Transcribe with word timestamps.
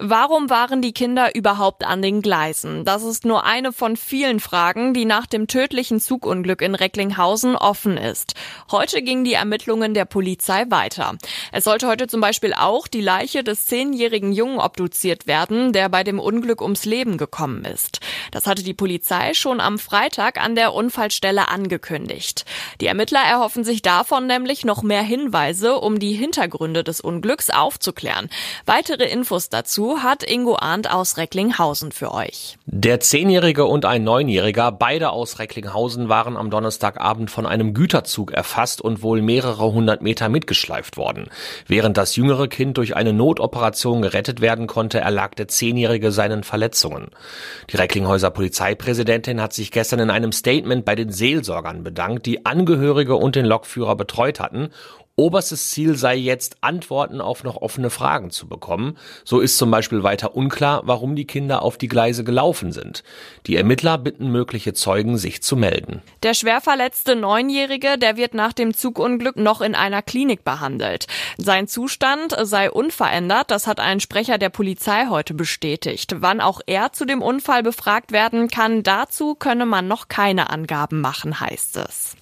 Warum 0.00 0.48
waren 0.48 0.80
die 0.80 0.92
Kinder 0.92 1.34
überhaupt 1.34 1.84
an 1.84 2.02
den 2.02 2.22
Gleisen? 2.22 2.84
Das 2.84 3.02
ist 3.02 3.24
nur 3.24 3.44
eine 3.44 3.72
von 3.72 3.96
vielen 3.96 4.38
Fragen, 4.38 4.94
die 4.94 5.04
nach 5.04 5.26
dem 5.26 5.48
tödlichen 5.48 5.98
Zugunglück 5.98 6.62
in 6.62 6.76
Recklinghausen 6.76 7.56
offen 7.56 7.96
ist. 7.96 8.34
Heute 8.70 9.02
gingen 9.02 9.24
die 9.24 9.32
Ermittlungen 9.32 9.94
der 9.94 10.04
Polizei 10.04 10.66
weiter. 10.68 11.18
Es 11.50 11.64
sollte 11.64 11.88
heute 11.88 12.06
zum 12.06 12.20
Beispiel 12.20 12.54
auch 12.54 12.86
die 12.86 13.00
Leiche 13.00 13.42
des 13.42 13.66
zehnjährigen 13.66 14.30
Jungen 14.30 14.60
obduziert 14.60 15.26
werden, 15.26 15.72
der 15.72 15.88
bei 15.88 16.04
dem 16.04 16.20
Unglück 16.20 16.62
ums 16.62 16.84
Leben 16.84 17.18
gekommen 17.18 17.64
ist. 17.64 17.98
Das 18.30 18.46
hatte 18.46 18.62
die 18.62 18.74
Polizei 18.74 19.34
schon 19.34 19.60
am 19.60 19.80
Freitag 19.80 20.40
an 20.40 20.54
der 20.54 20.74
Unfallstelle 20.74 21.48
angekündigt. 21.48 22.44
Die 22.80 22.86
Ermittler 22.86 23.22
erhoffen 23.28 23.64
sich 23.64 23.82
davon 23.82 24.28
nämlich 24.28 24.64
noch 24.64 24.84
mehr 24.84 25.02
Hinweise, 25.02 25.80
um 25.80 25.98
die 25.98 26.12
Hintergründe 26.12 26.84
des 26.84 27.00
Unglücks 27.00 27.50
aufzuklären. 27.50 28.30
Weitere 28.66 29.04
Infos 29.04 29.48
dazu 29.48 30.04
hat 30.04 30.22
Ingo 30.22 30.56
Arndt 30.56 30.88
aus 30.88 31.16
Recklinghausen 31.16 31.90
für 31.90 32.12
euch. 32.12 32.56
Der 32.66 33.00
Zehnjährige 33.00 33.64
und 33.64 33.84
ein 33.84 34.04
Neunjähriger, 34.04 34.70
beide 34.70 35.10
aus 35.10 35.40
Recklinghausen, 35.40 36.08
waren 36.08 36.36
am 36.36 36.50
Donnerstagabend 36.50 37.32
von 37.32 37.46
einem 37.46 37.74
Güterzug 37.74 38.30
erfasst 38.30 38.80
und 38.80 39.02
wohl 39.02 39.22
mehrere 39.22 39.72
hundert 39.72 40.02
Meter 40.02 40.28
mitgeschleift 40.28 40.96
worden. 40.96 41.30
Während 41.66 41.96
das 41.96 42.14
jüngere 42.14 42.46
Kind 42.46 42.76
durch 42.76 42.94
eine 42.94 43.12
Notoperation 43.12 44.02
gerettet 44.02 44.40
werden 44.40 44.68
konnte, 44.68 45.00
erlag 45.00 45.34
der 45.34 45.48
Zehnjährige 45.48 46.12
seinen 46.12 46.44
Verletzungen. 46.44 47.08
Die 47.70 47.76
Recklinghäuser 47.76 48.30
Polizeipräsidentin 48.30 49.42
hat 49.42 49.52
sich 49.52 49.72
gestern 49.72 49.98
in 49.98 50.10
einem 50.10 50.30
Statement 50.30 50.84
bei 50.84 50.94
den 50.94 51.10
Seelsorgern 51.10 51.82
bedankt, 51.82 52.26
die 52.26 52.46
Angehörige 52.68 53.16
und 53.16 53.34
den 53.34 53.46
Lokführer 53.46 53.96
betreut 53.96 54.40
hatten 54.40 54.68
Oberstes 55.18 55.70
Ziel 55.70 55.96
sei 55.96 56.14
jetzt, 56.14 56.58
Antworten 56.60 57.20
auf 57.20 57.42
noch 57.42 57.56
offene 57.56 57.90
Fragen 57.90 58.30
zu 58.30 58.46
bekommen. 58.46 58.96
So 59.24 59.40
ist 59.40 59.58
zum 59.58 59.68
Beispiel 59.68 60.04
weiter 60.04 60.36
unklar, 60.36 60.82
warum 60.84 61.16
die 61.16 61.26
Kinder 61.26 61.62
auf 61.62 61.76
die 61.76 61.88
Gleise 61.88 62.22
gelaufen 62.22 62.70
sind. 62.70 63.02
Die 63.48 63.56
Ermittler 63.56 63.98
bitten 63.98 64.30
mögliche 64.30 64.74
Zeugen, 64.74 65.18
sich 65.18 65.42
zu 65.42 65.56
melden. 65.56 66.02
Der 66.22 66.34
schwer 66.34 66.60
verletzte 66.60 67.16
Neunjährige, 67.16 67.98
der 67.98 68.16
wird 68.16 68.34
nach 68.34 68.52
dem 68.52 68.74
Zugunglück 68.74 69.34
noch 69.34 69.60
in 69.60 69.74
einer 69.74 70.02
Klinik 70.02 70.44
behandelt. 70.44 71.08
Sein 71.36 71.66
Zustand 71.66 72.36
sei 72.40 72.70
unverändert, 72.70 73.50
das 73.50 73.66
hat 73.66 73.80
ein 73.80 73.98
Sprecher 73.98 74.38
der 74.38 74.50
Polizei 74.50 75.06
heute 75.08 75.34
bestätigt. 75.34 76.14
Wann 76.20 76.40
auch 76.40 76.60
er 76.66 76.92
zu 76.92 77.04
dem 77.04 77.22
Unfall 77.22 77.64
befragt 77.64 78.12
werden 78.12 78.46
kann, 78.46 78.84
dazu 78.84 79.34
könne 79.34 79.66
man 79.66 79.88
noch 79.88 80.06
keine 80.06 80.50
Angaben 80.50 81.00
machen, 81.00 81.40
heißt 81.40 81.78
es. 81.78 82.14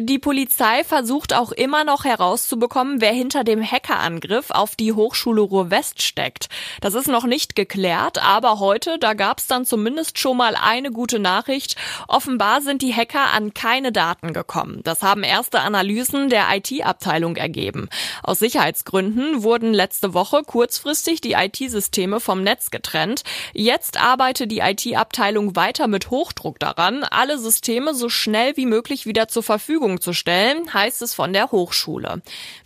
Die 0.00 0.18
Polizei 0.18 0.82
versucht 0.82 1.32
auch 1.32 1.52
immer 1.52 1.84
noch 1.84 2.04
herauszubekommen, 2.18 3.00
wer 3.00 3.12
hinter 3.12 3.44
dem 3.44 3.62
Hackerangriff 3.62 4.50
auf 4.50 4.76
die 4.76 4.92
Hochschule 4.92 5.42
Ruhr-West 5.42 6.02
steckt. 6.02 6.48
Das 6.80 6.94
ist 6.94 7.08
noch 7.08 7.24
nicht 7.24 7.54
geklärt, 7.54 8.22
aber 8.22 8.58
heute, 8.58 8.98
da 8.98 9.14
gab 9.14 9.38
es 9.38 9.46
dann 9.46 9.66
zumindest 9.66 10.18
schon 10.18 10.36
mal 10.36 10.56
eine 10.56 10.90
gute 10.90 11.18
Nachricht. 11.18 11.76
Offenbar 12.08 12.62
sind 12.62 12.82
die 12.82 12.94
Hacker 12.94 13.32
an 13.32 13.54
keine 13.54 13.92
Daten 13.92 14.32
gekommen. 14.32 14.80
Das 14.84 15.02
haben 15.02 15.22
erste 15.22 15.60
Analysen 15.60 16.28
der 16.28 16.46
IT-Abteilung 16.50 17.36
ergeben. 17.36 17.88
Aus 18.22 18.38
Sicherheitsgründen 18.38 19.42
wurden 19.42 19.72
letzte 19.72 20.14
Woche 20.14 20.42
kurzfristig 20.42 21.20
die 21.20 21.32
IT-Systeme 21.32 22.20
vom 22.20 22.42
Netz 22.42 22.70
getrennt. 22.70 23.22
Jetzt 23.52 24.00
arbeitet 24.00 24.50
die 24.50 24.60
IT-Abteilung 24.60 25.56
weiter 25.56 25.86
mit 25.86 26.10
Hochdruck 26.10 26.58
daran, 26.58 27.04
alle 27.04 27.38
Systeme 27.38 27.94
so 27.94 28.08
schnell 28.08 28.56
wie 28.56 28.66
möglich 28.66 29.06
wieder 29.06 29.28
zur 29.28 29.42
Verfügung 29.42 30.00
zu 30.00 30.12
stellen, 30.12 30.72
heißt 30.72 31.02
es 31.02 31.14
von 31.14 31.32
der 31.32 31.50
Hochschule. 31.50 32.05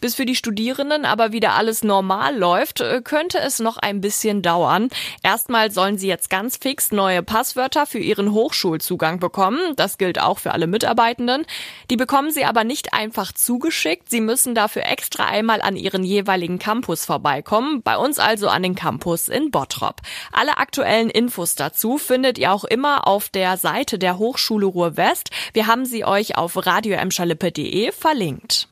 Bis 0.01 0.15
für 0.15 0.25
die 0.25 0.35
Studierenden 0.37 1.05
aber 1.05 1.33
wieder 1.33 1.55
alles 1.55 1.83
normal 1.83 2.37
läuft, 2.37 2.81
äh, 2.81 3.01
könnte 3.03 3.39
es 3.39 3.59
noch 3.59 3.77
ein 3.77 4.01
bisschen 4.01 4.43
dauern. 4.43 4.89
Erstmal 5.23 5.71
sollen 5.71 5.99
sie 5.99 6.09
jetzt 6.09 6.31
ganz 6.31 6.57
fix 6.57 6.93
neue 6.93 7.23
Passwörter 7.23 7.87
für 7.87 7.99
ihren 7.99 8.33
Hochschulzugang 8.33 9.21
bekommen. 9.21 9.59
Das 9.77 9.99
gilt 9.99 10.21
auch 10.21 10.39
für 10.39 10.53
alle 10.53 10.67
Mitarbeitenden. 10.67 11.47
Die 11.91 11.97
bekommen 11.97 12.31
sie 12.31 12.45
aber 12.45 12.65
nicht 12.65 12.93
einfach 12.93 13.33
zugeschickt. 13.33 14.11
Sie 14.11 14.21
müssen 14.21 14.55
dafür 14.55 14.87
extra 14.87 15.27
einmal 15.27 15.61
an 15.61 15.77
ihren 15.77 16.05
jeweiligen 16.05 16.59
Campus 16.59 17.05
vorbeikommen. 17.05 17.83
Bei 17.83 17.97
uns 17.97 18.19
also 18.19 18.49
an 18.49 18.63
den 18.63 18.75
Campus 18.75 19.29
in 19.29 19.51
Bottrop. 19.51 20.01
Alle 20.33 20.59
aktuellen 20.59 21.11
Infos 21.11 21.55
dazu 21.55 21.99
findet 21.99 22.39
ihr 22.39 22.53
auch 22.53 22.65
immer 22.65 23.07
auf 23.07 23.29
der 23.29 23.57
Seite 23.57 23.99
der 23.99 24.19
Hochschule 24.19 24.67
Ruhr 24.67 24.97
West. 24.97 25.31
Wir 25.53 25.67
haben 25.67 25.85
sie 25.85 26.05
euch 26.05 26.37
auf 26.37 26.67
radioemschalippe.de 26.67 27.93
verlinkt. 27.93 28.70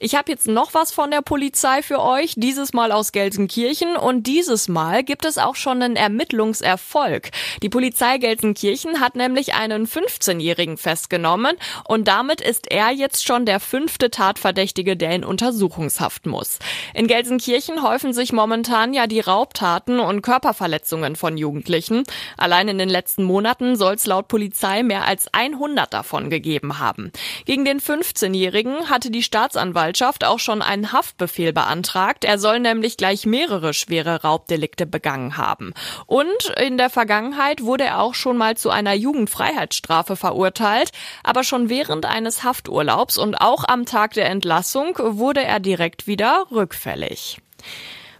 Ich 0.00 0.16
habe 0.16 0.32
jetzt 0.32 0.48
noch 0.48 0.74
was 0.74 0.90
von 0.90 1.12
der 1.12 1.22
Polizei 1.22 1.80
für 1.80 2.02
euch, 2.02 2.34
dieses 2.36 2.72
Mal 2.72 2.90
aus 2.90 3.12
Gelsenkirchen 3.12 3.96
und 3.96 4.26
dieses 4.26 4.66
Mal 4.66 5.04
gibt 5.04 5.24
es 5.24 5.38
auch 5.38 5.54
schon 5.54 5.80
einen 5.80 5.94
Ermittlungserfolg. 5.94 7.30
Die 7.62 7.68
Polizei 7.68 8.18
Gelsenkirchen 8.18 8.98
hat 8.98 9.14
nämlich 9.14 9.54
einen 9.54 9.86
15-Jährigen 9.86 10.78
festgenommen 10.78 11.56
und 11.86 12.08
damit 12.08 12.40
ist 12.40 12.72
er 12.72 12.90
jetzt 12.90 13.24
schon 13.24 13.46
der 13.46 13.60
fünfte 13.60 14.10
Tatverdächtige, 14.10 14.96
der 14.96 15.12
in 15.12 15.22
Untersuchungshaft 15.22 16.26
muss. 16.26 16.58
In 16.92 17.06
Gelsenkirchen 17.06 17.80
häufen 17.80 18.12
sich 18.12 18.32
momentan 18.32 18.94
ja 18.94 19.06
die 19.06 19.20
Raubtaten 19.20 20.00
und 20.00 20.22
Körperverletzungen 20.22 21.14
von 21.14 21.36
Jugendlichen. 21.36 22.02
Allein 22.36 22.66
in 22.66 22.78
den 22.78 22.88
letzten 22.88 23.22
Monaten 23.22 23.76
soll 23.76 23.94
es 23.94 24.06
laut 24.06 24.26
Polizei 24.26 24.82
mehr 24.82 25.06
als 25.06 25.32
100 25.32 25.94
davon 25.94 26.30
gegeben 26.30 26.80
haben. 26.80 27.12
Gegen 27.44 27.64
den 27.64 27.78
15-Jährigen 27.78 28.90
hatte 28.90 29.12
die 29.12 29.22
Staatsanwaltschaft 29.22 29.83
Staatsanwaltschaft 29.84 30.24
auch 30.24 30.38
schon 30.38 30.62
einen 30.62 30.92
Haftbefehl 30.92 31.52
beantragt. 31.52 32.24
Er 32.24 32.38
soll 32.38 32.60
nämlich 32.60 32.96
gleich 32.96 33.26
mehrere 33.26 33.74
schwere 33.74 34.22
Raubdelikte 34.22 34.86
begangen 34.86 35.36
haben. 35.36 35.74
Und 36.06 36.52
in 36.60 36.78
der 36.78 36.90
Vergangenheit 36.90 37.62
wurde 37.62 37.84
er 37.84 38.00
auch 38.00 38.14
schon 38.14 38.36
mal 38.36 38.56
zu 38.56 38.70
einer 38.70 38.94
Jugendfreiheitsstrafe 38.94 40.16
verurteilt. 40.16 40.90
Aber 41.22 41.44
schon 41.44 41.68
während 41.68 42.06
eines 42.06 42.44
Hafturlaubs 42.44 43.18
und 43.18 43.36
auch 43.36 43.64
am 43.66 43.84
Tag 43.84 44.14
der 44.14 44.30
Entlassung 44.30 44.96
wurde 44.98 45.44
er 45.44 45.60
direkt 45.60 46.06
wieder 46.06 46.46
rückfällig. 46.50 47.38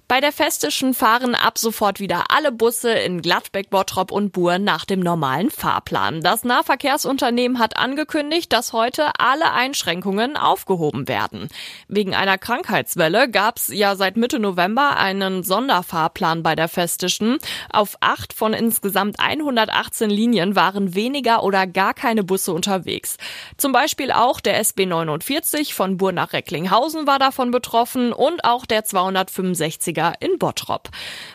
Bei 0.07 0.21
der 0.21 0.33
Festischen 0.33 0.93
fahren 0.93 1.35
ab 1.35 1.57
sofort 1.57 1.99
wieder 1.99 2.25
alle 2.29 2.53
Busse 2.53 2.91
in 2.91 3.23
Gladbeck, 3.23 3.71
Bottrop 3.71 4.13
und 4.13 4.33
Buhr 4.33 4.59
nach 4.59 4.85
dem 4.85 5.01
normalen 5.01 5.51
Fahrplan. 5.51 6.21
Das 6.21 6.45
Nahverkehrsunternehmen 6.45 7.59
hat 7.59 7.79
angekündigt, 7.79 8.53
dass 8.53 8.75
heute 8.75 9.13
alle 9.19 9.53
Einschränkungen 9.53 10.37
aufgehoben 10.37 11.09
werden. 11.09 11.49
Wegen 11.89 12.15
einer 12.15 12.37
Krankheitswelle 12.37 13.31
gab 13.31 13.57
es 13.57 13.69
ja 13.69 13.97
seit 13.97 14.19
Mitte 14.19 14.39
November 14.39 14.99
einen 14.99 15.43
Sonderfahrplan 15.43 16.43
bei 16.43 16.55
der 16.55 16.69
Festischen. 16.69 17.39
Auf 17.73 17.97
acht 18.01 18.35
von 18.35 18.53
insgesamt 18.53 19.21
118 19.21 20.11
Linien 20.11 20.55
waren 20.55 20.95
weniger 20.95 21.43
oder 21.43 21.67
gar 21.67 21.95
keine 21.95 22.25
Busse 22.25 22.53
unterwegs. 22.53 23.17
Zum 23.57 23.73
Beispiel 23.73 24.13
auch 24.13 24.41
der 24.41 24.59
SB 24.59 24.85
49 24.85 25.73
von 25.73 25.97
Buhr 25.97 26.13
nach 26.13 26.35
Recklinghausen 26.35 27.07
war 27.07 27.19
davon 27.19 27.51
betroffen 27.51 28.13
und 28.13 28.45
auch 28.45 28.67
der 28.67 28.85
265 28.85 29.94
Bundesliga 29.94 30.15
in 30.21 30.38
Bottrop. 30.38 30.91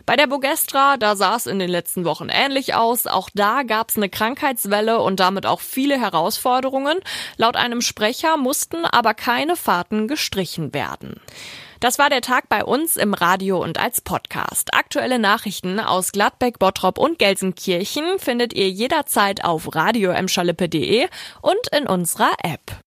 Bei 0.05 0.15
der 0.15 0.27
Bogestra, 0.27 0.97
da 0.97 1.15
sah 1.15 1.35
es 1.35 1.47
in 1.47 1.59
den 1.59 1.69
letzten 1.69 2.05
Wochen 2.05 2.29
ähnlich 2.29 2.75
aus. 2.75 3.07
Auch 3.07 3.29
da 3.33 3.63
gab 3.63 3.89
es 3.89 3.97
eine 3.97 4.09
Krankheitswelle 4.09 4.99
und 4.99 5.19
damit 5.19 5.45
auch 5.45 5.61
viele 5.61 5.99
Herausforderungen. 5.99 6.99
Laut 7.37 7.55
einem 7.55 7.81
Sprecher 7.81 8.37
mussten 8.37 8.85
aber 8.85 9.13
keine 9.13 9.55
Fahrten 9.55 10.07
gestrichen 10.07 10.73
werden. 10.73 11.19
Das 11.79 11.97
war 11.97 12.09
der 12.09 12.19
Tag 12.21 12.49
bei 12.49 12.65
uns 12.65 12.97
im 12.97 13.13
Radio 13.13 13.63
und 13.63 13.79
als 13.79 14.01
Podcast. 14.01 14.73
Aktuelle 14.73 15.17
Nachrichten 15.17 15.79
aus 15.79 16.11
Gladbeck, 16.11 16.59
Bottrop 16.59 16.97
und 16.97 17.19
Gelsenkirchen 17.19 18.19
findet 18.19 18.53
ihr 18.53 18.69
jederzeit 18.69 19.45
auf 19.45 19.73
radio 19.73 20.11
und 20.11 21.67
in 21.71 21.87
unserer 21.87 22.31
App. 22.43 22.75